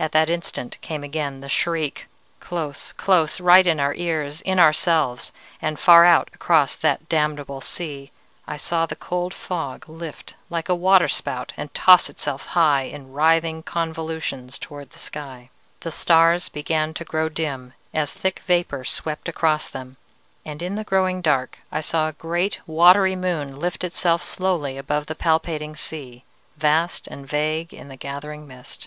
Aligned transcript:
At 0.00 0.12
that 0.12 0.30
instant 0.30 0.80
came 0.80 1.02
again 1.02 1.40
the 1.40 1.48
shriek, 1.48 2.06
close, 2.38 2.92
close, 2.92 3.40
right 3.40 3.66
in 3.66 3.80
our 3.80 3.94
ears, 3.94 4.40
in 4.42 4.60
ourselves, 4.60 5.32
and 5.60 5.76
far 5.76 6.04
out 6.04 6.30
across 6.32 6.76
that 6.76 7.08
damnable 7.08 7.60
sea 7.60 8.12
I 8.46 8.58
saw 8.58 8.86
the 8.86 8.94
cold 8.94 9.34
fog 9.34 9.88
lift 9.88 10.36
like 10.50 10.68
a 10.68 10.74
water 10.76 11.08
spout 11.08 11.52
and 11.56 11.74
toss 11.74 12.08
itself 12.08 12.46
high 12.46 12.82
in 12.82 13.12
writhing 13.12 13.64
convolutions 13.64 14.56
towards 14.56 14.92
the 14.92 15.00
sky. 15.00 15.50
The 15.80 15.90
stars 15.90 16.48
began 16.48 16.94
to 16.94 17.04
grow 17.04 17.28
dim 17.28 17.72
as 17.92 18.14
thick 18.14 18.38
vapor 18.46 18.84
swept 18.84 19.28
across 19.28 19.68
them, 19.68 19.96
and 20.46 20.62
in 20.62 20.76
the 20.76 20.84
growing 20.84 21.20
dark 21.22 21.58
I 21.72 21.80
saw 21.80 22.06
a 22.06 22.12
great, 22.12 22.60
watery 22.68 23.16
moon 23.16 23.56
lift 23.58 23.82
itself 23.82 24.22
slowly 24.22 24.78
above 24.78 25.06
the 25.06 25.16
palpitating 25.16 25.74
sea, 25.74 26.22
vast 26.56 27.08
and 27.08 27.26
vague 27.26 27.74
in 27.74 27.88
the 27.88 27.96
gathering 27.96 28.46
mist. 28.46 28.86